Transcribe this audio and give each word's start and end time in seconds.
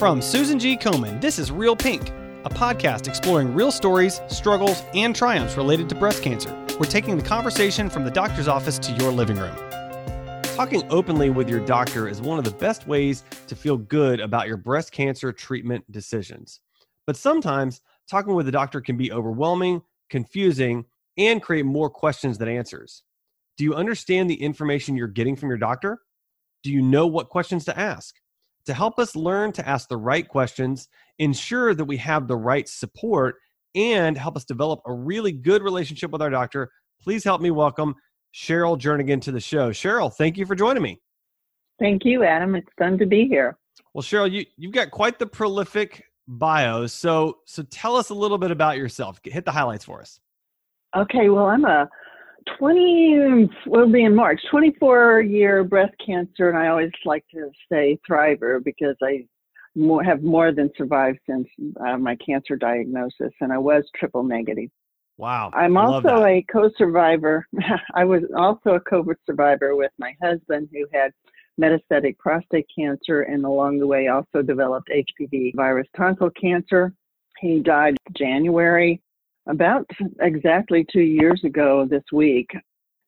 From 0.00 0.22
Susan 0.22 0.58
G. 0.58 0.78
Komen, 0.78 1.20
this 1.20 1.38
is 1.38 1.52
Real 1.52 1.76
Pink, 1.76 2.08
a 2.46 2.48
podcast 2.48 3.06
exploring 3.06 3.52
real 3.52 3.70
stories, 3.70 4.22
struggles, 4.28 4.82
and 4.94 5.14
triumphs 5.14 5.58
related 5.58 5.90
to 5.90 5.94
breast 5.94 6.22
cancer. 6.22 6.48
We're 6.78 6.86
taking 6.86 7.18
the 7.18 7.22
conversation 7.22 7.90
from 7.90 8.04
the 8.04 8.10
doctor's 8.10 8.48
office 8.48 8.78
to 8.78 8.92
your 8.92 9.12
living 9.12 9.36
room. 9.36 9.54
Talking 10.56 10.84
openly 10.88 11.28
with 11.28 11.50
your 11.50 11.60
doctor 11.66 12.08
is 12.08 12.22
one 12.22 12.38
of 12.38 12.46
the 12.46 12.50
best 12.50 12.86
ways 12.86 13.24
to 13.46 13.54
feel 13.54 13.76
good 13.76 14.20
about 14.20 14.48
your 14.48 14.56
breast 14.56 14.90
cancer 14.90 15.32
treatment 15.32 15.84
decisions. 15.92 16.60
But 17.06 17.16
sometimes 17.16 17.82
talking 18.08 18.32
with 18.32 18.48
a 18.48 18.52
doctor 18.52 18.80
can 18.80 18.96
be 18.96 19.12
overwhelming, 19.12 19.82
confusing, 20.08 20.86
and 21.18 21.42
create 21.42 21.66
more 21.66 21.90
questions 21.90 22.38
than 22.38 22.48
answers. 22.48 23.02
Do 23.58 23.64
you 23.64 23.74
understand 23.74 24.30
the 24.30 24.42
information 24.42 24.96
you're 24.96 25.08
getting 25.08 25.36
from 25.36 25.50
your 25.50 25.58
doctor? 25.58 25.98
Do 26.62 26.72
you 26.72 26.80
know 26.80 27.06
what 27.06 27.28
questions 27.28 27.66
to 27.66 27.78
ask? 27.78 28.14
To 28.66 28.74
help 28.74 28.98
us 28.98 29.16
learn 29.16 29.52
to 29.52 29.68
ask 29.68 29.88
the 29.88 29.96
right 29.96 30.28
questions, 30.28 30.88
ensure 31.18 31.74
that 31.74 31.84
we 31.84 31.96
have 31.96 32.28
the 32.28 32.36
right 32.36 32.68
support, 32.68 33.36
and 33.74 34.16
help 34.16 34.36
us 34.36 34.44
develop 34.44 34.80
a 34.86 34.92
really 34.92 35.32
good 35.32 35.62
relationship 35.62 36.10
with 36.10 36.22
our 36.22 36.30
doctor, 36.30 36.70
please 37.02 37.24
help 37.24 37.40
me 37.40 37.50
welcome 37.50 37.94
Cheryl 38.34 38.78
Jernigan 38.78 39.20
to 39.22 39.32
the 39.32 39.40
show. 39.40 39.70
Cheryl, 39.70 40.12
thank 40.12 40.36
you 40.36 40.46
for 40.46 40.54
joining 40.54 40.82
me. 40.82 41.00
Thank 41.78 42.04
you, 42.04 42.24
Adam. 42.24 42.54
It's 42.54 42.68
fun 42.78 42.98
to 42.98 43.06
be 43.06 43.26
here. 43.26 43.56
Well, 43.94 44.02
Cheryl, 44.02 44.30
you, 44.30 44.44
you've 44.56 44.72
got 44.72 44.90
quite 44.90 45.18
the 45.18 45.26
prolific 45.26 46.04
bio. 46.28 46.86
So, 46.86 47.38
so 47.46 47.62
tell 47.64 47.96
us 47.96 48.10
a 48.10 48.14
little 48.14 48.38
bit 48.38 48.50
about 48.50 48.76
yourself. 48.76 49.18
Hit 49.24 49.44
the 49.44 49.50
highlights 49.50 49.84
for 49.84 50.00
us. 50.00 50.20
Okay. 50.96 51.28
Well, 51.28 51.46
I'm 51.46 51.64
a 51.64 51.88
20, 52.58 53.48
will 53.66 53.90
be 53.90 54.04
in 54.04 54.14
March, 54.14 54.40
24 54.50 55.22
year 55.22 55.64
breast 55.64 55.94
cancer. 56.04 56.48
And 56.48 56.58
I 56.58 56.68
always 56.68 56.90
like 57.04 57.24
to 57.34 57.50
say 57.70 57.98
thriver 58.08 58.62
because 58.62 58.96
I 59.02 59.26
more, 59.74 60.02
have 60.02 60.22
more 60.22 60.52
than 60.52 60.70
survived 60.76 61.18
since 61.28 61.48
uh, 61.84 61.96
my 61.96 62.16
cancer 62.16 62.56
diagnosis. 62.56 63.32
And 63.40 63.52
I 63.52 63.58
was 63.58 63.84
triple 63.98 64.22
negative. 64.22 64.70
Wow. 65.16 65.50
I'm 65.52 65.76
also 65.76 66.24
a 66.24 66.44
co 66.50 66.70
survivor. 66.78 67.46
I 67.94 68.04
was 68.04 68.22
also 68.36 68.70
a 68.70 68.80
COVID 68.80 69.16
survivor 69.26 69.76
with 69.76 69.92
my 69.98 70.14
husband 70.22 70.70
who 70.72 70.86
had 70.94 71.12
metastatic 71.60 72.16
prostate 72.18 72.66
cancer 72.74 73.22
and 73.22 73.44
along 73.44 73.78
the 73.78 73.86
way 73.86 74.08
also 74.08 74.40
developed 74.42 74.88
HPV 74.90 75.54
virus 75.54 75.86
tonsil 75.94 76.30
cancer. 76.30 76.94
He 77.38 77.60
died 77.60 77.96
January 78.16 79.02
about 79.46 79.88
exactly 80.20 80.86
two 80.92 81.00
years 81.00 81.42
ago 81.44 81.86
this 81.88 82.04
week 82.12 82.50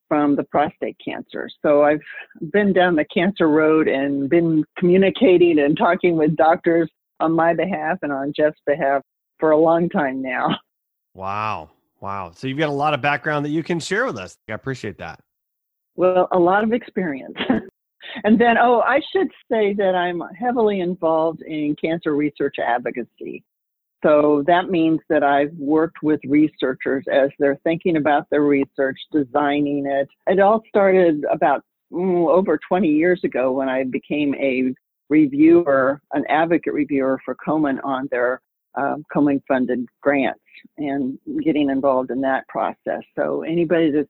from 0.08 0.36
the 0.36 0.44
prostate 0.44 0.96
cancer. 1.02 1.48
So 1.62 1.84
I've 1.84 2.02
been 2.52 2.72
down 2.72 2.96
the 2.96 3.04
cancer 3.06 3.48
road 3.48 3.88
and 3.88 4.28
been 4.28 4.62
communicating 4.76 5.58
and 5.58 5.76
talking 5.76 6.16
with 6.16 6.36
doctors 6.36 6.90
on 7.20 7.32
my 7.32 7.54
behalf 7.54 7.98
and 8.02 8.12
on 8.12 8.32
Jeff's 8.36 8.60
behalf 8.66 9.02
for 9.38 9.52
a 9.52 9.58
long 9.58 9.88
time 9.88 10.20
now. 10.22 10.56
Wow. 11.14 11.68
Wow. 12.00 12.32
So 12.34 12.46
you've 12.46 12.56
got 12.56 12.70
a 12.70 12.72
lot 12.72 12.94
of 12.94 13.02
background 13.02 13.44
that 13.44 13.50
you 13.50 13.62
can 13.62 13.78
share 13.78 14.06
with 14.06 14.16
us. 14.16 14.38
I 14.48 14.54
appreciate 14.54 14.96
that. 14.96 15.20
Well, 15.94 16.26
a 16.32 16.38
lot 16.38 16.64
of 16.64 16.72
experience. 16.72 17.36
and 18.24 18.40
then, 18.40 18.56
oh, 18.56 18.80
I 18.80 18.98
should 19.12 19.28
say 19.50 19.74
that 19.74 19.94
I'm 19.94 20.22
heavily 20.38 20.80
involved 20.80 21.42
in 21.42 21.76
cancer 21.78 22.16
research 22.16 22.56
advocacy. 22.58 23.44
So 24.02 24.42
that 24.46 24.68
means 24.68 25.00
that 25.08 25.22
I've 25.22 25.52
worked 25.54 26.02
with 26.02 26.20
researchers 26.24 27.04
as 27.12 27.30
they're 27.38 27.60
thinking 27.62 27.96
about 27.96 28.28
their 28.30 28.42
research, 28.42 28.98
designing 29.12 29.86
it. 29.86 30.08
It 30.26 30.40
all 30.40 30.62
started 30.68 31.24
about 31.30 31.62
mm, 31.92 32.28
over 32.28 32.58
20 32.68 32.88
years 32.88 33.20
ago 33.24 33.52
when 33.52 33.68
I 33.68 33.84
became 33.84 34.34
a 34.34 34.74
reviewer, 35.08 36.00
an 36.14 36.24
advocate 36.28 36.72
reviewer 36.72 37.20
for 37.24 37.36
Komen 37.46 37.78
on 37.84 38.08
their 38.10 38.40
um, 38.74 39.04
Komen 39.14 39.40
funded 39.46 39.86
grants 40.00 40.40
and 40.78 41.18
getting 41.44 41.70
involved 41.70 42.10
in 42.10 42.20
that 42.22 42.48
process. 42.48 43.02
So 43.16 43.42
anybody 43.42 43.90
that's 43.90 44.08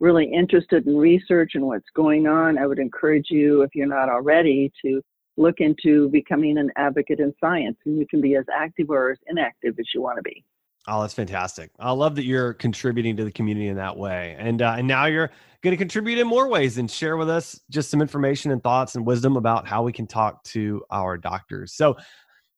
really 0.00 0.26
interested 0.26 0.86
in 0.86 0.96
research 0.96 1.52
and 1.54 1.64
what's 1.64 1.88
going 1.94 2.26
on, 2.26 2.58
I 2.58 2.66
would 2.66 2.78
encourage 2.78 3.26
you, 3.30 3.62
if 3.62 3.70
you're 3.74 3.86
not 3.86 4.08
already, 4.08 4.70
to 4.84 5.00
look 5.36 5.56
into 5.58 6.08
becoming 6.10 6.58
an 6.58 6.70
advocate 6.76 7.20
in 7.20 7.34
science. 7.40 7.76
And 7.84 7.98
you 7.98 8.06
can 8.06 8.20
be 8.20 8.36
as 8.36 8.44
active 8.54 8.90
or 8.90 9.12
as 9.12 9.18
inactive 9.28 9.74
as 9.78 9.86
you 9.94 10.02
want 10.02 10.18
to 10.18 10.22
be. 10.22 10.44
Oh, 10.88 11.00
that's 11.00 11.14
fantastic. 11.14 11.70
I 11.78 11.92
love 11.92 12.16
that 12.16 12.24
you're 12.24 12.54
contributing 12.54 13.16
to 13.16 13.24
the 13.24 13.30
community 13.30 13.68
in 13.68 13.76
that 13.76 13.96
way. 13.96 14.34
And 14.38 14.62
uh, 14.62 14.74
and 14.78 14.88
now 14.88 15.06
you're 15.06 15.30
going 15.62 15.72
to 15.72 15.76
contribute 15.76 16.18
in 16.18 16.26
more 16.26 16.48
ways 16.48 16.78
and 16.78 16.90
share 16.90 17.16
with 17.16 17.30
us 17.30 17.60
just 17.70 17.88
some 17.88 18.02
information 18.02 18.50
and 18.50 18.62
thoughts 18.62 18.96
and 18.96 19.06
wisdom 19.06 19.36
about 19.36 19.66
how 19.66 19.84
we 19.84 19.92
can 19.92 20.08
talk 20.08 20.42
to 20.44 20.82
our 20.90 21.16
doctors. 21.16 21.74
So, 21.74 21.96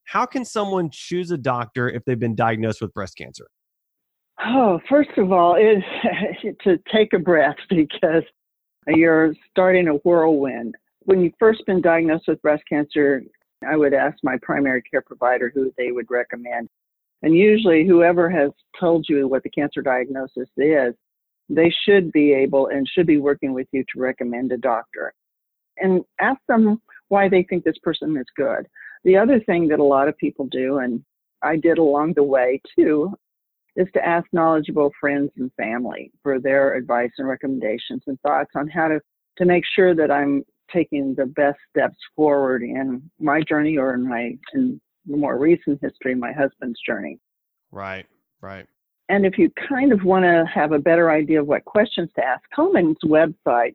how 0.04 0.24
can 0.24 0.44
someone 0.44 0.88
choose 0.90 1.30
a 1.30 1.38
doctor 1.38 1.88
if 1.88 2.04
they've 2.06 2.18
been 2.18 2.34
diagnosed 2.34 2.80
with 2.80 2.94
breast 2.94 3.16
cancer? 3.18 3.46
Oh, 4.42 4.80
first 4.88 5.16
of 5.18 5.30
all, 5.30 5.56
is 5.56 5.82
to 6.64 6.78
take 6.92 7.12
a 7.12 7.18
breath 7.18 7.56
because 7.68 8.24
you're 8.86 9.34
starting 9.50 9.88
a 9.88 9.94
whirlwind. 9.94 10.74
When 11.04 11.20
you've 11.20 11.34
first 11.38 11.64
been 11.66 11.82
diagnosed 11.82 12.28
with 12.28 12.42
breast 12.42 12.62
cancer, 12.68 13.22
I 13.66 13.76
would 13.76 13.94
ask 13.94 14.16
my 14.22 14.36
primary 14.42 14.82
care 14.82 15.02
provider 15.02 15.50
who 15.54 15.72
they 15.76 15.92
would 15.92 16.10
recommend. 16.10 16.68
And 17.22 17.36
usually, 17.36 17.86
whoever 17.86 18.28
has 18.30 18.50
told 18.78 19.06
you 19.08 19.28
what 19.28 19.42
the 19.42 19.50
cancer 19.50 19.82
diagnosis 19.82 20.48
is, 20.56 20.94
they 21.48 21.72
should 21.84 22.10
be 22.12 22.32
able 22.32 22.68
and 22.68 22.88
should 22.88 23.06
be 23.06 23.18
working 23.18 23.52
with 23.52 23.66
you 23.72 23.84
to 23.92 24.00
recommend 24.00 24.52
a 24.52 24.56
doctor. 24.56 25.12
And 25.78 26.04
ask 26.20 26.40
them 26.48 26.80
why 27.08 27.28
they 27.28 27.42
think 27.42 27.64
this 27.64 27.78
person 27.82 28.16
is 28.16 28.26
good. 28.36 28.66
The 29.04 29.16
other 29.16 29.40
thing 29.40 29.68
that 29.68 29.80
a 29.80 29.84
lot 29.84 30.08
of 30.08 30.16
people 30.16 30.46
do, 30.50 30.78
and 30.78 31.04
I 31.42 31.56
did 31.56 31.78
along 31.78 32.14
the 32.14 32.22
way 32.22 32.60
too, 32.76 33.14
is 33.76 33.88
to 33.92 34.06
ask 34.06 34.26
knowledgeable 34.32 34.92
friends 35.00 35.30
and 35.36 35.50
family 35.56 36.12
for 36.22 36.40
their 36.40 36.74
advice 36.74 37.10
and 37.18 37.28
recommendations 37.28 38.02
and 38.06 38.18
thoughts 38.20 38.50
on 38.54 38.68
how 38.68 38.88
to, 38.88 39.00
to 39.36 39.44
make 39.44 39.64
sure 39.74 39.94
that 39.94 40.10
I'm 40.10 40.44
taking 40.72 41.14
the 41.14 41.26
best 41.26 41.58
steps 41.70 41.96
forward 42.16 42.62
in 42.62 43.02
my 43.20 43.40
journey 43.42 43.76
or 43.76 43.94
in 43.94 44.08
my 44.08 44.36
in 44.54 44.80
the 45.06 45.16
more 45.16 45.38
recent 45.38 45.78
history, 45.82 46.14
my 46.14 46.32
husband's 46.32 46.80
journey. 46.86 47.18
Right, 47.70 48.06
right. 48.40 48.66
And 49.08 49.26
if 49.26 49.36
you 49.36 49.50
kind 49.68 49.92
of 49.92 50.02
want 50.04 50.24
to 50.24 50.44
have 50.52 50.72
a 50.72 50.78
better 50.78 51.10
idea 51.10 51.40
of 51.40 51.46
what 51.46 51.64
questions 51.64 52.08
to 52.16 52.24
ask, 52.24 52.42
Komen's 52.54 52.96
website, 53.04 53.74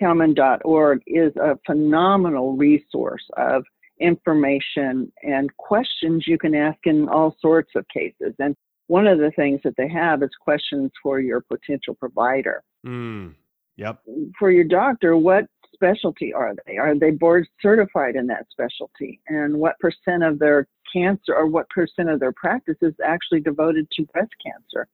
komen.org, 0.00 1.00
is 1.06 1.32
a 1.36 1.56
phenomenal 1.64 2.56
resource 2.56 3.22
of 3.36 3.62
information 4.00 5.12
and 5.22 5.56
questions 5.56 6.24
you 6.26 6.36
can 6.38 6.54
ask 6.54 6.78
in 6.84 7.08
all 7.08 7.36
sorts 7.40 7.70
of 7.76 7.86
cases. 7.88 8.34
And 8.40 8.56
one 8.88 9.06
of 9.06 9.18
the 9.18 9.30
things 9.36 9.60
that 9.64 9.74
they 9.76 9.88
have 9.88 10.22
is 10.22 10.30
questions 10.40 10.90
for 11.02 11.20
your 11.20 11.40
potential 11.40 11.94
provider. 11.94 12.62
Mm, 12.84 13.34
yep. 13.76 14.00
For 14.38 14.50
your 14.50 14.64
doctor, 14.64 15.16
what 15.16 15.46
specialty 15.74 16.32
are 16.32 16.54
they? 16.66 16.78
Are 16.78 16.98
they 16.98 17.10
board 17.10 17.46
certified 17.60 18.16
in 18.16 18.26
that 18.28 18.46
specialty? 18.50 19.20
And 19.28 19.58
what 19.58 19.78
percent 19.78 20.22
of 20.22 20.38
their 20.38 20.66
cancer 20.92 21.34
or 21.34 21.46
what 21.46 21.68
percent 21.68 22.08
of 22.08 22.20
their 22.20 22.32
practice 22.32 22.76
is 22.80 22.94
actually 23.04 23.40
devoted 23.40 23.86
to 23.92 24.04
breast 24.06 24.32
cancer? 24.44 24.88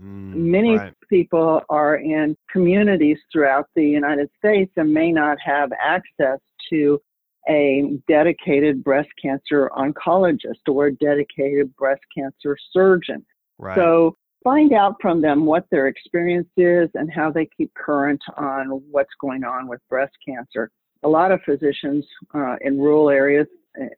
Mm, 0.00 0.34
Many 0.34 0.76
right. 0.76 0.94
people 1.08 1.62
are 1.68 1.96
in 1.96 2.36
communities 2.50 3.18
throughout 3.32 3.68
the 3.74 3.84
United 3.84 4.30
States 4.38 4.72
and 4.76 4.92
may 4.92 5.12
not 5.12 5.38
have 5.44 5.70
access 5.72 6.38
to 6.70 7.00
a 7.48 7.98
dedicated 8.08 8.84
breast 8.84 9.08
cancer 9.20 9.70
oncologist 9.76 10.60
or 10.68 10.86
a 10.86 10.94
dedicated 10.94 11.74
breast 11.76 12.02
cancer 12.16 12.56
surgeon. 12.72 13.24
Right. 13.58 13.76
So 13.76 14.16
find 14.42 14.72
out 14.72 14.96
from 15.00 15.20
them 15.20 15.46
what 15.46 15.66
their 15.70 15.88
experience 15.88 16.48
is 16.56 16.88
and 16.94 17.10
how 17.12 17.30
they 17.30 17.48
keep 17.56 17.72
current 17.74 18.22
on 18.36 18.66
what's 18.90 19.14
going 19.20 19.44
on 19.44 19.68
with 19.68 19.80
breast 19.88 20.12
cancer. 20.26 20.70
A 21.02 21.08
lot 21.08 21.32
of 21.32 21.40
physicians 21.44 22.04
uh, 22.34 22.56
in 22.60 22.78
rural 22.78 23.10
areas 23.10 23.46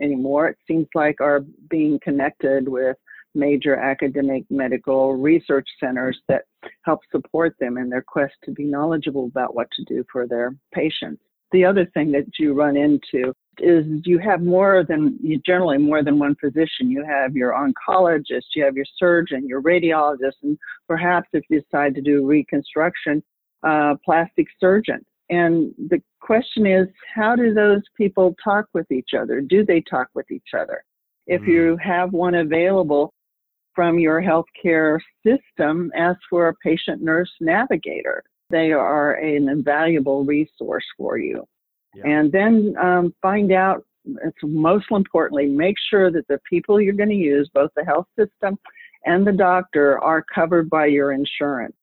anymore, 0.00 0.48
it 0.48 0.58
seems 0.66 0.86
like, 0.94 1.20
are 1.20 1.40
being 1.68 1.98
connected 2.02 2.68
with 2.68 2.96
major 3.34 3.74
academic 3.76 4.44
medical 4.48 5.16
research 5.16 5.68
centers 5.80 6.18
that 6.28 6.44
help 6.84 7.00
support 7.10 7.56
them 7.58 7.76
in 7.76 7.90
their 7.90 8.04
quest 8.06 8.34
to 8.44 8.52
be 8.52 8.64
knowledgeable 8.64 9.26
about 9.26 9.54
what 9.54 9.66
to 9.72 9.84
do 9.84 10.04
for 10.10 10.26
their 10.26 10.54
patients 10.72 11.20
the 11.54 11.64
other 11.64 11.86
thing 11.94 12.10
that 12.10 12.26
you 12.38 12.52
run 12.52 12.76
into 12.76 13.32
is 13.58 13.86
you 14.04 14.18
have 14.18 14.42
more 14.42 14.84
than 14.86 15.16
you 15.22 15.40
generally 15.46 15.78
more 15.78 16.02
than 16.02 16.18
one 16.18 16.34
physician. 16.34 16.90
You 16.90 17.04
have 17.04 17.36
your 17.36 17.52
oncologist, 17.52 18.46
you 18.56 18.64
have 18.64 18.74
your 18.74 18.84
surgeon, 18.98 19.46
your 19.46 19.62
radiologist, 19.62 20.42
and 20.42 20.58
perhaps 20.88 21.28
if 21.32 21.44
you 21.48 21.62
decide 21.62 21.94
to 21.94 22.00
do 22.00 22.26
reconstruction, 22.26 23.22
uh, 23.62 23.94
plastic 24.04 24.48
surgeon. 24.58 25.00
And 25.30 25.72
the 25.88 26.02
question 26.20 26.66
is, 26.66 26.88
how 27.14 27.36
do 27.36 27.54
those 27.54 27.82
people 27.96 28.34
talk 28.42 28.66
with 28.74 28.90
each 28.90 29.10
other? 29.16 29.40
Do 29.40 29.64
they 29.64 29.80
talk 29.80 30.08
with 30.14 30.28
each 30.32 30.52
other? 30.58 30.82
If 31.28 31.42
mm. 31.42 31.48
you 31.48 31.78
have 31.82 32.12
one 32.12 32.34
available 32.34 33.14
from 33.76 34.00
your 34.00 34.20
healthcare 34.20 34.98
system, 35.24 35.92
ask 35.96 36.18
for 36.28 36.48
a 36.48 36.54
patient 36.56 37.00
nurse 37.00 37.30
navigator 37.40 38.24
they 38.54 38.70
are 38.70 39.14
an 39.14 39.48
invaluable 39.48 40.24
resource 40.24 40.84
for 40.96 41.18
you. 41.18 41.44
Yeah. 41.96 42.02
And 42.06 42.30
then 42.30 42.74
um, 42.80 43.14
find 43.20 43.50
out 43.50 43.84
it's 44.06 44.38
most 44.42 44.86
importantly, 44.90 45.46
make 45.46 45.76
sure 45.90 46.10
that 46.12 46.28
the 46.28 46.38
people 46.48 46.80
you're 46.80 46.92
going 46.92 47.08
to 47.08 47.14
use, 47.14 47.50
both 47.52 47.70
the 47.74 47.84
health 47.84 48.06
system 48.18 48.56
and 49.06 49.26
the 49.26 49.32
doctor, 49.32 49.98
are 49.98 50.24
covered 50.32 50.70
by 50.70 50.86
your 50.86 51.12
insurance. 51.12 51.74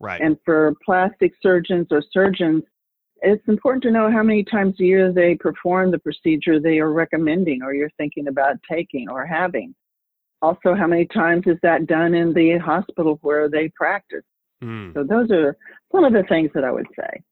Right. 0.00 0.20
And 0.20 0.38
for 0.44 0.74
plastic 0.84 1.32
surgeons 1.42 1.88
or 1.90 2.02
surgeons, 2.10 2.62
it's 3.20 3.46
important 3.48 3.82
to 3.82 3.90
know 3.90 4.10
how 4.10 4.22
many 4.22 4.44
times 4.44 4.76
a 4.80 4.84
year 4.84 5.12
they 5.12 5.34
perform 5.34 5.90
the 5.90 5.98
procedure 5.98 6.58
they 6.58 6.78
are 6.78 6.92
recommending 6.92 7.62
or 7.62 7.74
you're 7.74 7.90
thinking 7.98 8.28
about 8.28 8.56
taking 8.70 9.10
or 9.10 9.26
having. 9.26 9.74
Also, 10.40 10.74
how 10.74 10.86
many 10.86 11.04
times 11.06 11.42
is 11.46 11.58
that 11.62 11.86
done 11.86 12.14
in 12.14 12.32
the 12.32 12.58
hospital 12.58 13.18
where 13.22 13.50
they 13.50 13.68
practice? 13.74 14.22
Mm. 14.62 14.94
So, 14.94 15.04
those 15.04 15.30
are 15.30 15.56
some 15.92 16.04
of 16.04 16.12
the 16.12 16.24
things 16.28 16.50
that 16.54 16.64
I 16.64 16.70
would 16.70 16.86
say. 16.98 17.22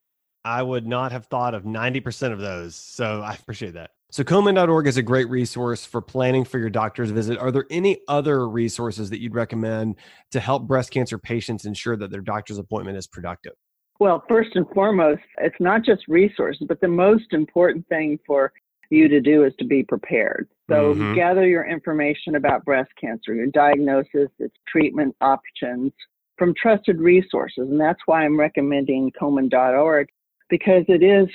I 0.44 0.62
would 0.62 0.87
not 0.87 1.11
have 1.11 1.26
thought 1.26 1.55
of 1.55 1.64
90% 1.64 2.32
of 2.32 2.40
those. 2.40 2.76
So, 2.76 3.20
I 3.23 3.34
appreciate 3.34 3.75
that. 3.75 3.90
So, 4.11 4.23
Komen.org 4.23 4.87
is 4.87 4.96
a 4.96 5.02
great 5.02 5.28
resource 5.28 5.84
for 5.84 6.00
planning 6.00 6.44
for 6.44 6.58
your 6.58 6.70
doctor's 6.70 7.11
visit. 7.11 7.38
Are 7.38 7.50
there 7.50 7.67
any 7.70 8.00
other 8.08 8.49
resources 8.49 9.11
that 9.11 9.20
you'd 9.20 9.34
recommend 9.34 9.96
to 10.31 10.40
help 10.40 10.67
breast 10.67 10.90
cancer 10.90 11.19
patients 11.19 11.64
ensure 11.64 11.96
that 11.96 12.11
their 12.11 12.20
doctor's 12.20 12.58
appointment 12.58 12.96
is 12.96 13.06
productive? 13.06 13.55
Well, 13.99 14.22
first 14.29 14.50
and 14.55 14.67
foremost, 14.75 15.22
it's 15.38 15.56
not 15.58 15.82
just 15.82 16.06
resources, 16.06 16.67
but 16.69 16.81
the 16.81 16.88
most 16.88 17.32
important 17.32 17.88
thing 17.88 18.19
for 18.26 18.52
you 18.90 19.08
to 19.08 19.20
do 19.20 19.44
is 19.44 19.52
to 19.58 19.64
be 19.64 19.82
prepared. 19.82 20.49
So 20.70 20.94
mm-hmm. 20.94 21.14
gather 21.14 21.46
your 21.46 21.64
information 21.64 22.37
about 22.37 22.64
breast 22.64 22.90
cancer, 23.00 23.34
your 23.34 23.46
diagnosis, 23.46 24.29
its 24.38 24.55
treatment 24.69 25.17
options 25.20 25.93
from 26.38 26.55
trusted 26.55 27.00
resources. 27.00 27.69
And 27.69 27.81
that's 27.81 28.00
why 28.06 28.25
I'm 28.25 28.38
recommending 28.38 29.12
Komen.org 29.21 30.09
because 30.49 30.85
it 30.88 31.03
is 31.03 31.29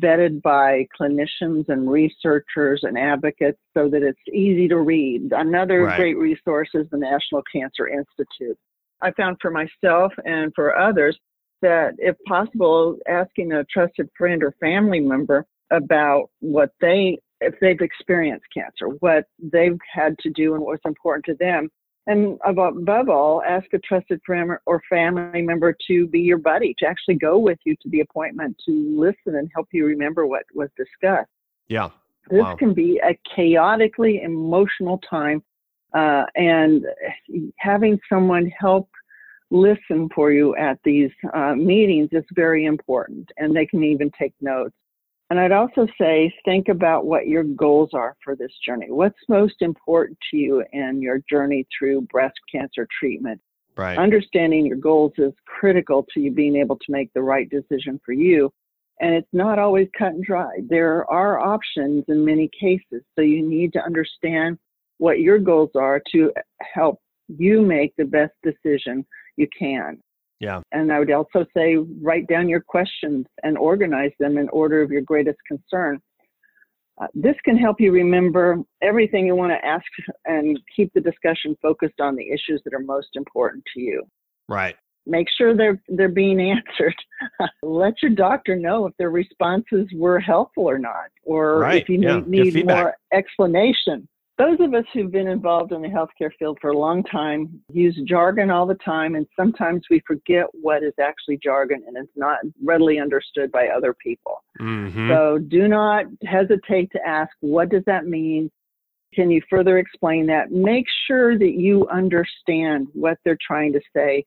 vetted 0.00 0.42
by 0.42 0.86
clinicians 0.98 1.68
and 1.68 1.90
researchers 1.90 2.80
and 2.82 2.98
advocates 2.98 3.58
so 3.74 3.88
that 3.88 4.02
it's 4.02 4.18
easy 4.32 4.66
to 4.68 4.78
read. 4.78 5.32
Another 5.32 5.84
right. 5.84 5.96
great 5.96 6.18
resource 6.18 6.68
is 6.74 6.86
the 6.90 6.98
National 6.98 7.42
Cancer 7.52 7.86
Institute. 7.86 8.58
I 9.00 9.12
found 9.12 9.36
for 9.40 9.50
myself 9.50 10.12
and 10.24 10.52
for 10.54 10.76
others 10.76 11.18
that 11.62 11.94
if 11.98 12.16
possible, 12.26 12.98
asking 13.08 13.52
a 13.52 13.64
trusted 13.64 14.08
friend 14.16 14.42
or 14.42 14.54
family 14.60 15.00
member 15.00 15.46
about 15.70 16.30
what 16.40 16.70
they, 16.80 17.18
if 17.40 17.54
they've 17.60 17.80
experienced 17.80 18.44
cancer, 18.52 18.88
what 19.00 19.24
they've 19.52 19.78
had 19.92 20.18
to 20.18 20.30
do 20.30 20.54
and 20.54 20.62
what's 20.62 20.84
important 20.84 21.24
to 21.26 21.34
them. 21.34 21.68
And 22.06 22.38
above 22.44 23.08
all, 23.08 23.42
ask 23.42 23.66
a 23.72 23.78
trusted 23.78 24.20
friend 24.26 24.50
or 24.66 24.82
family 24.90 25.40
member 25.40 25.74
to 25.86 26.06
be 26.06 26.20
your 26.20 26.36
buddy, 26.36 26.74
to 26.78 26.86
actually 26.86 27.14
go 27.14 27.38
with 27.38 27.58
you 27.64 27.74
to 27.76 27.88
the 27.88 28.00
appointment, 28.00 28.56
to 28.66 28.94
listen 28.94 29.38
and 29.38 29.50
help 29.54 29.68
you 29.72 29.86
remember 29.86 30.26
what 30.26 30.42
was 30.54 30.68
discussed. 30.76 31.30
Yeah. 31.68 31.88
This 32.28 32.42
wow. 32.42 32.56
can 32.56 32.74
be 32.74 33.00
a 33.02 33.18
chaotically 33.34 34.22
emotional 34.22 35.00
time. 35.08 35.42
Uh, 35.94 36.24
and 36.34 36.84
having 37.58 37.98
someone 38.08 38.52
help 38.58 38.88
listen 39.50 40.08
for 40.14 40.32
you 40.32 40.54
at 40.56 40.78
these 40.84 41.10
uh, 41.32 41.54
meetings 41.54 42.08
is 42.12 42.24
very 42.32 42.64
important, 42.64 43.30
and 43.36 43.56
they 43.56 43.64
can 43.64 43.82
even 43.84 44.10
take 44.18 44.34
notes. 44.40 44.74
And 45.30 45.40
I'd 45.40 45.52
also 45.52 45.86
say 45.98 46.32
think 46.44 46.68
about 46.68 47.06
what 47.06 47.26
your 47.26 47.44
goals 47.44 47.90
are 47.94 48.16
for 48.22 48.36
this 48.36 48.52
journey. 48.64 48.90
What's 48.90 49.18
most 49.28 49.56
important 49.60 50.18
to 50.30 50.36
you 50.36 50.64
in 50.72 51.00
your 51.00 51.20
journey 51.30 51.66
through 51.76 52.02
breast 52.02 52.34
cancer 52.52 52.86
treatment? 53.00 53.40
Right. 53.76 53.98
Understanding 53.98 54.66
your 54.66 54.76
goals 54.76 55.12
is 55.18 55.32
critical 55.46 56.06
to 56.14 56.20
you 56.20 56.30
being 56.30 56.56
able 56.56 56.76
to 56.76 56.92
make 56.92 57.12
the 57.14 57.22
right 57.22 57.48
decision 57.48 58.00
for 58.04 58.12
you. 58.12 58.52
And 59.00 59.14
it's 59.14 59.32
not 59.32 59.58
always 59.58 59.88
cut 59.98 60.12
and 60.12 60.22
dry. 60.22 60.50
There 60.68 61.10
are 61.10 61.40
options 61.40 62.04
in 62.08 62.24
many 62.24 62.48
cases. 62.60 63.02
So 63.16 63.22
you 63.22 63.42
need 63.42 63.72
to 63.72 63.82
understand 63.82 64.58
what 64.98 65.20
your 65.20 65.38
goals 65.38 65.70
are 65.74 66.00
to 66.12 66.32
help 66.62 67.00
you 67.28 67.62
make 67.62 67.94
the 67.96 68.04
best 68.04 68.32
decision 68.44 69.04
you 69.36 69.48
can. 69.58 69.98
Yeah. 70.44 70.60
And 70.72 70.92
I 70.92 70.98
would 70.98 71.10
also 71.10 71.46
say 71.56 71.76
write 72.02 72.26
down 72.26 72.50
your 72.50 72.60
questions 72.60 73.24
and 73.42 73.56
organize 73.56 74.12
them 74.20 74.36
in 74.36 74.48
order 74.50 74.82
of 74.82 74.90
your 74.90 75.00
greatest 75.00 75.38
concern. 75.48 76.00
Uh, 77.00 77.06
this 77.14 77.34
can 77.44 77.56
help 77.56 77.80
you 77.80 77.90
remember 77.90 78.58
everything 78.82 79.26
you 79.26 79.34
want 79.34 79.52
to 79.52 79.66
ask 79.66 79.86
and 80.26 80.60
keep 80.76 80.92
the 80.92 81.00
discussion 81.00 81.56
focused 81.62 81.98
on 82.00 82.14
the 82.14 82.28
issues 82.28 82.60
that 82.64 82.74
are 82.74 82.80
most 82.80 83.08
important 83.14 83.64
to 83.74 83.80
you. 83.80 84.04
Right. 84.48 84.76
Make 85.06 85.28
sure 85.36 85.56
they're 85.56 85.82
they're 85.88 86.08
being 86.08 86.40
answered. 86.40 86.94
Let 87.62 87.94
your 88.02 88.12
doctor 88.12 88.54
know 88.54 88.86
if 88.86 88.94
their 88.98 89.10
responses 89.10 89.88
were 89.94 90.20
helpful 90.20 90.68
or 90.68 90.78
not, 90.78 91.10
or 91.24 91.58
right. 91.58 91.82
if 91.82 91.88
you 91.88 92.00
yeah. 92.00 92.20
need, 92.26 92.54
need 92.54 92.66
more 92.66 92.94
explanation 93.12 94.08
those 94.36 94.58
of 94.60 94.74
us 94.74 94.84
who've 94.92 95.12
been 95.12 95.28
involved 95.28 95.72
in 95.72 95.82
the 95.82 95.88
healthcare 95.88 96.30
field 96.38 96.58
for 96.60 96.70
a 96.70 96.78
long 96.78 97.04
time 97.04 97.60
use 97.72 97.98
jargon 98.04 98.50
all 98.50 98.66
the 98.66 98.74
time, 98.76 99.14
and 99.14 99.26
sometimes 99.36 99.82
we 99.90 100.02
forget 100.06 100.46
what 100.52 100.82
is 100.82 100.92
actually 101.00 101.38
jargon 101.42 101.82
and 101.86 101.96
it's 101.96 102.10
not 102.16 102.38
readily 102.62 102.98
understood 102.98 103.52
by 103.52 103.68
other 103.68 103.94
people. 103.94 104.42
Mm-hmm. 104.60 105.08
So 105.08 105.38
do 105.38 105.68
not 105.68 106.06
hesitate 106.24 106.90
to 106.92 107.06
ask, 107.06 107.30
what 107.40 107.68
does 107.68 107.84
that 107.86 108.06
mean? 108.06 108.50
Can 109.14 109.30
you 109.30 109.40
further 109.48 109.78
explain 109.78 110.26
that? 110.26 110.50
Make 110.50 110.86
sure 111.06 111.38
that 111.38 111.52
you 111.52 111.86
understand 111.88 112.88
what 112.92 113.18
they're 113.24 113.38
trying 113.46 113.72
to 113.74 113.80
say 113.94 114.24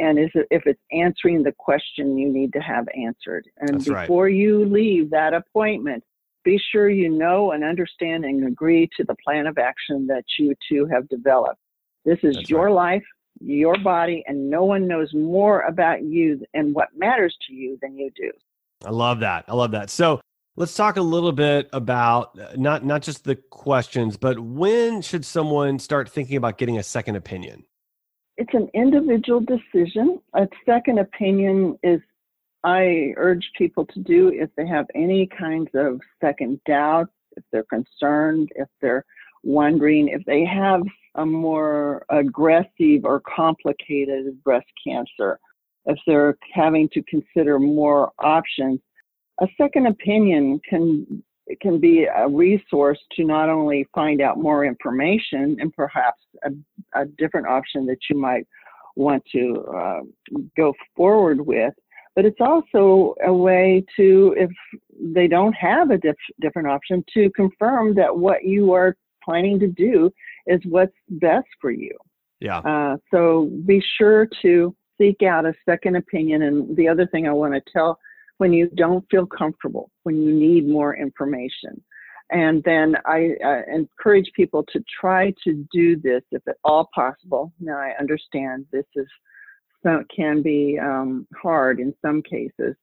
and 0.00 0.18
is 0.18 0.30
it, 0.34 0.46
if 0.50 0.62
it's 0.66 0.80
answering 0.92 1.42
the 1.42 1.52
question 1.58 2.16
you 2.16 2.32
need 2.32 2.52
to 2.54 2.60
have 2.60 2.86
answered. 2.96 3.46
And 3.58 3.74
That's 3.74 3.84
before 3.84 4.24
right. 4.24 4.34
you 4.34 4.64
leave 4.64 5.10
that 5.10 5.34
appointment, 5.34 6.02
be 6.44 6.60
sure 6.72 6.88
you 6.88 7.08
know 7.08 7.52
and 7.52 7.64
understand 7.64 8.24
and 8.24 8.46
agree 8.46 8.88
to 8.96 9.04
the 9.04 9.14
plan 9.24 9.46
of 9.46 9.58
action 9.58 10.06
that 10.06 10.24
you 10.38 10.54
two 10.68 10.86
have 10.86 11.08
developed. 11.08 11.60
This 12.04 12.18
is 12.22 12.36
That's 12.36 12.50
your 12.50 12.66
right. 12.66 12.94
life, 12.94 13.04
your 13.40 13.76
body, 13.78 14.24
and 14.26 14.48
no 14.48 14.64
one 14.64 14.86
knows 14.86 15.12
more 15.14 15.62
about 15.62 16.02
you 16.02 16.44
and 16.54 16.74
what 16.74 16.88
matters 16.96 17.36
to 17.46 17.54
you 17.54 17.78
than 17.82 17.96
you 17.96 18.10
do. 18.16 18.30
I 18.84 18.90
love 18.90 19.20
that. 19.20 19.44
I 19.48 19.54
love 19.54 19.72
that. 19.72 19.90
So 19.90 20.20
let's 20.56 20.74
talk 20.74 20.96
a 20.96 21.02
little 21.02 21.32
bit 21.32 21.68
about 21.72 22.38
uh, 22.38 22.52
not 22.56 22.84
not 22.84 23.02
just 23.02 23.24
the 23.24 23.36
questions, 23.36 24.16
but 24.16 24.38
when 24.38 25.02
should 25.02 25.24
someone 25.24 25.78
start 25.78 26.08
thinking 26.08 26.36
about 26.36 26.58
getting 26.58 26.78
a 26.78 26.82
second 26.82 27.16
opinion? 27.16 27.64
It's 28.36 28.54
an 28.54 28.68
individual 28.72 29.40
decision. 29.40 30.20
A 30.34 30.48
second 30.64 30.98
opinion 30.98 31.78
is 31.82 32.00
I 32.64 33.12
urge 33.16 33.50
people 33.56 33.86
to 33.86 34.00
do 34.00 34.28
if 34.28 34.50
they 34.56 34.66
have 34.66 34.86
any 34.94 35.26
kinds 35.26 35.70
of 35.74 36.00
second 36.20 36.60
doubts, 36.66 37.12
if 37.36 37.44
they're 37.52 37.64
concerned, 37.64 38.50
if 38.54 38.68
they're 38.80 39.04
wondering, 39.42 40.08
if 40.08 40.22
they 40.26 40.44
have 40.44 40.82
a 41.14 41.24
more 41.24 42.04
aggressive 42.10 43.04
or 43.04 43.20
complicated 43.20 44.42
breast 44.44 44.66
cancer, 44.86 45.38
if 45.86 45.98
they're 46.06 46.36
having 46.52 46.88
to 46.90 47.02
consider 47.04 47.58
more 47.58 48.12
options, 48.18 48.80
a 49.40 49.46
second 49.56 49.86
opinion 49.86 50.60
can 50.68 51.22
can 51.60 51.80
be 51.80 52.04
a 52.04 52.28
resource 52.28 52.98
to 53.16 53.24
not 53.24 53.48
only 53.48 53.84
find 53.92 54.20
out 54.20 54.38
more 54.38 54.64
information 54.64 55.56
and 55.58 55.74
perhaps 55.74 56.20
a, 56.44 56.50
a 56.94 57.06
different 57.18 57.48
option 57.48 57.86
that 57.86 57.98
you 58.08 58.16
might 58.16 58.46
want 58.94 59.20
to 59.32 59.64
uh, 59.76 60.00
go 60.56 60.72
forward 60.94 61.44
with, 61.44 61.74
but 62.20 62.26
it's 62.26 62.40
also 62.42 63.14
a 63.24 63.32
way 63.32 63.82
to, 63.96 64.34
if 64.36 64.50
they 65.00 65.26
don't 65.26 65.54
have 65.54 65.90
a 65.90 65.96
diff- 65.96 66.16
different 66.38 66.68
option, 66.68 67.02
to 67.14 67.30
confirm 67.30 67.94
that 67.94 68.14
what 68.14 68.44
you 68.44 68.74
are 68.74 68.94
planning 69.24 69.58
to 69.58 69.66
do 69.66 70.12
is 70.46 70.60
what's 70.66 70.92
best 71.08 71.46
for 71.62 71.70
you. 71.70 71.96
Yeah. 72.38 72.58
Uh, 72.58 72.98
so 73.10 73.50
be 73.64 73.82
sure 73.96 74.28
to 74.42 74.76
seek 74.98 75.22
out 75.22 75.46
a 75.46 75.54
second 75.66 75.96
opinion. 75.96 76.42
And 76.42 76.76
the 76.76 76.88
other 76.88 77.06
thing 77.06 77.26
I 77.26 77.32
want 77.32 77.54
to 77.54 77.62
tell 77.72 77.98
when 78.36 78.52
you 78.52 78.68
don't 78.76 79.02
feel 79.10 79.24
comfortable, 79.24 79.90
when 80.02 80.20
you 80.22 80.34
need 80.34 80.68
more 80.68 80.94
information. 80.94 81.82
And 82.30 82.62
then 82.64 82.96
I 83.06 83.30
uh, 83.42 83.62
encourage 83.74 84.30
people 84.36 84.62
to 84.74 84.84
try 85.00 85.32
to 85.44 85.66
do 85.72 85.96
this 85.96 86.20
if 86.32 86.46
at 86.46 86.56
all 86.64 86.90
possible. 86.94 87.54
Now, 87.60 87.78
I 87.78 87.94
understand 87.98 88.66
this 88.72 88.84
is 88.94 89.06
so 89.82 90.04
can 90.14 90.42
be 90.42 90.78
um, 90.78 91.26
hard 91.34 91.80
in 91.80 91.94
some 92.02 92.22
cases. 92.22 92.74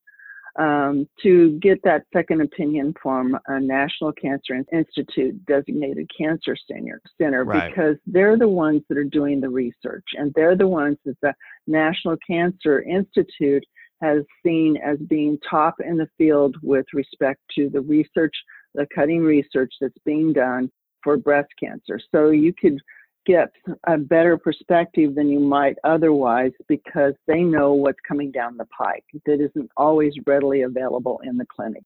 Um, 0.58 1.08
to 1.22 1.52
get 1.60 1.80
that 1.84 2.06
second 2.12 2.42
opinion 2.42 2.96
from 3.00 3.38
a 3.46 3.60
National 3.60 4.12
Cancer 4.12 4.60
Institute 4.74 5.46
designated 5.46 6.10
cancer 6.18 6.56
center, 6.68 7.00
center 7.22 7.44
right. 7.44 7.70
because 7.70 7.96
they're 8.08 8.40
the 8.40 8.48
ones 8.48 8.82
that 8.90 8.98
are 8.98 9.04
doing 9.04 9.40
the 9.40 9.50
research 9.50 10.06
and 10.14 10.34
they're 10.34 10.58
the 10.58 10.68
ones 10.68 10.98
that 11.06 11.16
the 11.22 11.36
National 11.68 12.18
Cancer 12.28 12.82
Institute 12.82 13.64
has 14.02 14.24
seen 14.44 14.78
as 14.78 14.98
being 15.08 15.38
top 15.48 15.76
in 15.80 15.96
the 15.96 16.10
field 16.18 16.56
with 16.64 16.88
respect 16.92 17.40
to 17.56 17.70
the 17.70 17.82
research, 17.82 18.34
the 18.74 18.88
cutting 18.96 19.22
research 19.22 19.74
that's 19.80 19.98
being 20.06 20.34
done 20.34 20.72
for 21.04 21.18
breast 21.18 21.50
cancer. 21.60 22.00
So 22.12 22.32
you 22.32 22.54
could 22.54 22.80
get 23.28 23.52
a 23.86 23.98
better 23.98 24.38
perspective 24.38 25.14
than 25.14 25.30
you 25.30 25.40
might 25.40 25.76
otherwise 25.84 26.52
because 26.68 27.14
they 27.28 27.42
know 27.42 27.74
what's 27.74 28.00
coming 28.08 28.32
down 28.32 28.58
the 28.58 28.66
pike 28.66 29.04
that 29.26 29.42
isn't 29.42 29.70
always 29.76 30.14
readily 30.26 30.62
available 30.62 31.20
in 31.24 31.38
the 31.38 31.46
clinic. 31.46 31.84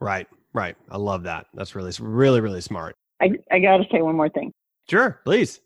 Right, 0.00 0.28
right. 0.52 0.76
I 0.90 0.96
love 0.96 1.24
that. 1.24 1.46
That's 1.52 1.74
really, 1.74 1.92
really, 2.00 2.40
really 2.40 2.60
smart. 2.60 2.94
I, 3.20 3.32
I 3.50 3.58
got 3.58 3.78
to 3.78 3.84
say 3.90 4.00
one 4.00 4.16
more 4.16 4.28
thing. 4.28 4.52
Sure, 4.88 5.20
please. 5.24 5.60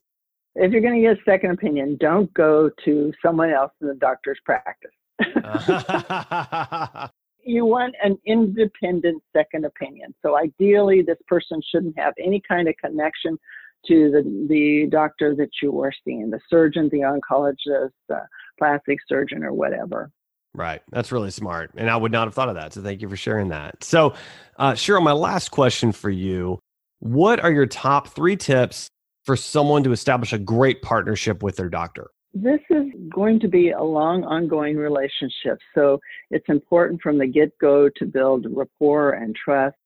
If 0.55 0.73
you're 0.73 0.81
going 0.81 0.95
to 0.95 1.01
get 1.01 1.19
a 1.19 1.23
second 1.25 1.53
opinion, 1.53 1.99
don't 2.01 2.33
go 2.35 2.71
to 2.85 3.13
someone 3.25 3.51
else 3.51 3.73
in 3.81 3.89
the 3.89 3.95
doctor's 3.95 4.39
practice. 4.45 4.91
you 7.45 7.65
want 7.65 7.95
an 8.03 8.19
independent 8.27 9.23
second 9.37 9.65
opinion. 9.65 10.15
So 10.23 10.37
ideally, 10.37 11.03
this 11.03 11.19
person 11.27 11.61
shouldn't 11.71 11.99
have 11.99 12.15
any 12.19 12.43
kind 12.47 12.69
of 12.69 12.75
connection 12.83 13.39
to 13.87 14.11
the, 14.11 14.47
the 14.49 14.89
doctor 14.91 15.35
that 15.37 15.51
you 15.63 15.81
are 15.81 15.93
seeing, 16.05 16.31
the 16.31 16.41
surgeon, 16.51 16.89
the 16.91 16.99
oncologist, 16.99 17.91
the 18.09 18.21
plastic 18.59 18.99
surgeon, 19.09 19.45
or 19.45 19.53
whatever. 19.53 20.11
Right. 20.55 20.83
That's 20.91 21.13
really 21.13 21.31
smart. 21.31 21.71
And 21.77 21.89
I 21.89 21.97
would 21.97 22.13
not 22.13 22.27
have 22.27 22.35
thought 22.35 22.49
of 22.49 22.57
that. 22.57 22.73
So 22.73 22.83
thank 22.83 23.03
you 23.03 23.09
for 23.09 23.17
sharing 23.17 23.49
that. 23.49 23.85
So, 23.85 24.15
uh, 24.59 24.73
Cheryl, 24.73 25.03
my 25.03 25.13
last 25.13 25.51
question 25.51 25.93
for 25.93 26.11
you 26.11 26.59
What 26.99 27.41
are 27.41 27.53
your 27.53 27.67
top 27.67 28.09
three 28.09 28.37
tips 28.37 28.89
for 29.25 29.37
someone 29.37 29.85
to 29.85 29.93
establish 29.93 30.33
a 30.33 30.39
great 30.39 30.83
partnership 30.83 31.43
with 31.43 31.57
their 31.57 31.69
doctor? 31.69 32.11
This 32.35 32.61
is 32.71 32.87
going 33.15 33.41
to 33.41 33.49
be 33.49 33.71
a 33.71 33.83
long, 33.83 34.25
ongoing 34.25 34.77
relationship. 34.77 35.59
So 35.75 35.99
it's 36.31 36.49
important 36.49 37.01
from 37.03 37.19
the 37.19 37.27
get 37.27 37.57
go 37.59 37.89
to 37.97 38.07
build 38.07 38.47
rapport 38.51 39.13
and 39.13 39.35
trust. 39.35 39.77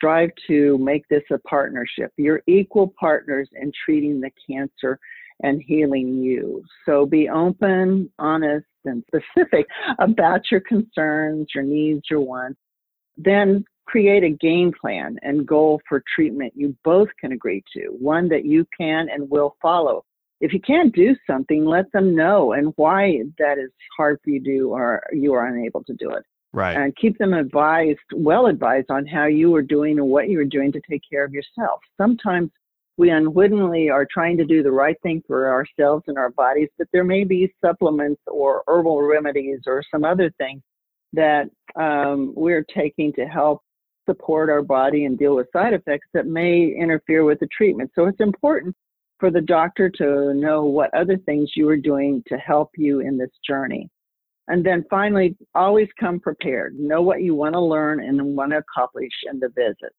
Strive 0.00 0.30
to 0.46 0.78
make 0.78 1.06
this 1.08 1.22
a 1.30 1.38
partnership. 1.40 2.10
You're 2.16 2.42
equal 2.46 2.94
partners 2.98 3.50
in 3.52 3.70
treating 3.84 4.18
the 4.18 4.30
cancer 4.48 4.98
and 5.42 5.62
healing 5.62 6.22
you. 6.22 6.64
So 6.86 7.04
be 7.04 7.28
open, 7.28 8.10
honest, 8.18 8.66
and 8.86 9.04
specific 9.34 9.66
about 9.98 10.50
your 10.50 10.60
concerns, 10.60 11.48
your 11.54 11.64
needs, 11.64 12.02
your 12.10 12.20
wants. 12.20 12.58
Then 13.18 13.62
create 13.86 14.24
a 14.24 14.30
game 14.30 14.72
plan 14.80 15.18
and 15.20 15.46
goal 15.46 15.82
for 15.86 16.02
treatment 16.14 16.54
you 16.56 16.74
both 16.82 17.08
can 17.20 17.32
agree 17.32 17.62
to, 17.74 17.88
one 17.98 18.26
that 18.28 18.46
you 18.46 18.64
can 18.78 19.08
and 19.10 19.28
will 19.28 19.56
follow. 19.60 20.02
If 20.40 20.54
you 20.54 20.60
can't 20.60 20.94
do 20.94 21.14
something, 21.26 21.66
let 21.66 21.92
them 21.92 22.14
know 22.14 22.52
and 22.52 22.72
why 22.76 23.22
that 23.38 23.58
is 23.58 23.70
hard 23.94 24.18
for 24.24 24.30
you 24.30 24.42
to 24.42 24.44
do 24.44 24.70
or 24.70 25.02
you 25.12 25.34
are 25.34 25.46
unable 25.46 25.84
to 25.84 25.92
do 25.92 26.10
it. 26.12 26.24
Right. 26.52 26.76
And 26.76 26.96
keep 26.96 27.16
them 27.18 27.32
advised, 27.32 28.00
well 28.12 28.46
advised 28.46 28.90
on 28.90 29.06
how 29.06 29.26
you 29.26 29.54
are 29.54 29.62
doing 29.62 29.98
and 29.98 30.08
what 30.08 30.28
you 30.28 30.40
are 30.40 30.44
doing 30.44 30.72
to 30.72 30.80
take 30.88 31.02
care 31.08 31.24
of 31.24 31.32
yourself. 31.32 31.80
Sometimes 31.96 32.50
we 32.96 33.10
unwittingly 33.10 33.88
are 33.88 34.06
trying 34.12 34.36
to 34.36 34.44
do 34.44 34.62
the 34.62 34.72
right 34.72 34.96
thing 35.02 35.22
for 35.26 35.48
ourselves 35.48 36.04
and 36.08 36.18
our 36.18 36.30
bodies, 36.30 36.68
but 36.76 36.88
there 36.92 37.04
may 37.04 37.24
be 37.24 37.52
supplements 37.64 38.20
or 38.26 38.62
herbal 38.66 39.02
remedies 39.02 39.60
or 39.66 39.82
some 39.90 40.04
other 40.04 40.30
thing 40.38 40.60
that 41.12 41.48
um, 41.76 42.32
we're 42.36 42.64
taking 42.74 43.12
to 43.14 43.24
help 43.24 43.62
support 44.06 44.50
our 44.50 44.62
body 44.62 45.04
and 45.04 45.18
deal 45.18 45.36
with 45.36 45.46
side 45.52 45.72
effects 45.72 46.08
that 46.14 46.26
may 46.26 46.74
interfere 46.78 47.24
with 47.24 47.38
the 47.38 47.48
treatment. 47.56 47.90
So 47.94 48.06
it's 48.06 48.20
important 48.20 48.74
for 49.18 49.30
the 49.30 49.40
doctor 49.40 49.88
to 49.88 50.34
know 50.34 50.64
what 50.64 50.92
other 50.94 51.16
things 51.16 51.52
you 51.54 51.68
are 51.68 51.76
doing 51.76 52.22
to 52.26 52.36
help 52.38 52.70
you 52.76 53.00
in 53.00 53.18
this 53.18 53.30
journey. 53.46 53.88
And 54.50 54.66
then 54.66 54.84
finally, 54.90 55.36
always 55.54 55.86
come 55.98 56.18
prepared. 56.18 56.74
Know 56.76 57.02
what 57.02 57.22
you 57.22 57.36
want 57.36 57.54
to 57.54 57.60
learn 57.60 58.02
and 58.02 58.36
want 58.36 58.50
to 58.50 58.58
accomplish 58.58 59.12
in 59.30 59.38
the 59.38 59.48
visit. 59.48 59.92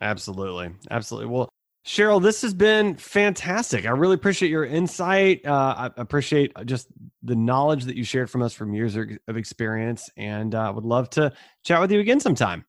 Absolutely. 0.00 0.72
Absolutely. 0.90 1.32
Well, 1.32 1.48
Cheryl, 1.86 2.20
this 2.20 2.42
has 2.42 2.52
been 2.52 2.96
fantastic. 2.96 3.86
I 3.86 3.90
really 3.90 4.16
appreciate 4.16 4.50
your 4.50 4.64
insight. 4.64 5.46
Uh, 5.46 5.90
I 5.96 6.00
appreciate 6.00 6.52
just 6.64 6.88
the 7.22 7.36
knowledge 7.36 7.84
that 7.84 7.94
you 7.94 8.02
shared 8.02 8.28
from 8.28 8.42
us 8.42 8.52
from 8.52 8.74
years 8.74 8.96
of 8.96 9.36
experience, 9.36 10.10
and 10.16 10.56
I 10.56 10.66
uh, 10.66 10.72
would 10.72 10.84
love 10.84 11.08
to 11.10 11.32
chat 11.64 11.80
with 11.80 11.92
you 11.92 12.00
again 12.00 12.18
sometime. 12.18 12.64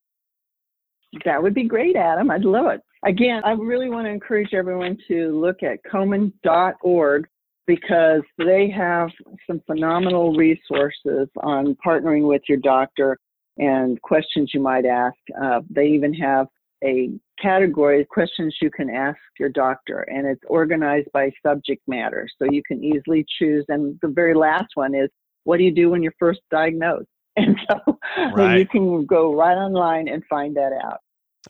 That 1.26 1.42
would 1.42 1.56
be 1.56 1.64
great, 1.64 1.96
Adam. 1.96 2.30
I'd 2.30 2.46
love 2.46 2.68
it. 2.68 2.82
Again, 3.04 3.42
I 3.44 3.54
really 3.54 3.90
want 3.90 4.06
to 4.06 4.12
encourage 4.12 4.54
everyone 4.54 5.00
to 5.08 5.32
look 5.40 5.64
at 5.64 5.80
Komen.org 5.92 7.28
because 7.68 8.22
they 8.38 8.70
have 8.70 9.10
some 9.46 9.62
phenomenal 9.68 10.34
resources 10.34 11.28
on 11.44 11.76
partnering 11.86 12.28
with 12.28 12.42
your 12.48 12.58
doctor 12.58 13.20
and 13.58 14.02
questions 14.02 14.52
you 14.54 14.62
might 14.62 14.86
ask. 14.86 15.18
Uh, 15.40 15.60
they 15.70 15.88
even 15.88 16.14
have 16.14 16.48
a 16.84 17.10
category 17.42 18.02
of 18.02 18.08
questions 18.08 18.56
you 18.62 18.72
can 18.72 18.90
ask 18.90 19.18
your 19.40 19.50
doctor, 19.50 20.00
and 20.02 20.26
it's 20.26 20.42
organized 20.48 21.10
by 21.14 21.32
subject 21.46 21.82
matter. 21.88 22.28
So 22.40 22.50
you 22.50 22.62
can 22.68 22.84
easily 22.84 23.26
choose. 23.38 23.66
And 23.68 24.00
the 24.02 24.08
very 24.08 24.34
last 24.34 24.70
one 24.76 24.96
is 24.96 25.10
what 25.44 25.58
do 25.58 25.64
you 25.64 25.72
do 25.72 25.90
when 25.90 26.02
you're 26.02 26.14
first 26.18 26.42
diagnosed? 26.50 27.08
And 27.40 27.56
so 27.70 28.00
right. 28.36 28.58
you 28.58 28.66
can 28.66 29.06
go 29.06 29.36
right 29.36 29.56
online 29.56 30.08
and 30.08 30.24
find 30.28 30.58
that 30.58 30.72
out. 30.84 31.02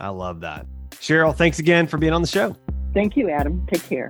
I 0.01 0.09
love 0.09 0.41
that. 0.41 0.65
Cheryl, 0.91 1.33
thanks 1.33 1.59
again 1.59 1.87
for 1.87 1.97
being 1.97 2.11
on 2.11 2.21
the 2.21 2.27
show. 2.27 2.57
Thank 2.93 3.15
you, 3.15 3.29
Adam. 3.29 3.65
Take 3.71 3.83
care. 3.83 4.09